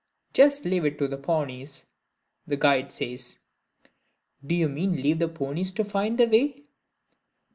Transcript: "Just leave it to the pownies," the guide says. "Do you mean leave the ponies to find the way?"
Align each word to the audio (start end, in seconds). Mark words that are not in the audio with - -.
"Just 0.33 0.65
leave 0.65 0.83
it 0.83 0.97
to 0.97 1.07
the 1.07 1.19
pownies," 1.19 1.85
the 2.47 2.57
guide 2.57 2.91
says. 2.91 3.37
"Do 4.43 4.55
you 4.55 4.67
mean 4.67 4.93
leave 4.93 5.19
the 5.19 5.27
ponies 5.27 5.71
to 5.73 5.83
find 5.85 6.17
the 6.17 6.25
way?" 6.25 6.63